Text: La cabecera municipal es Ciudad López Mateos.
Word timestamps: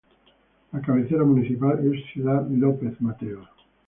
La 0.71 0.81
cabecera 0.81 1.23
municipal 1.23 1.79
es 1.93 2.03
Ciudad 2.11 2.43
López 2.49 2.99
Mateos. 3.01 3.47